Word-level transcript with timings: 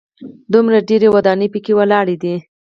دومره 0.53 0.79
ډېرې 0.89 1.07
ودانۍ 1.15 1.47
په 1.53 1.59
کې 1.65 1.71
ولاړې 1.79 2.15
دي. 2.23 2.35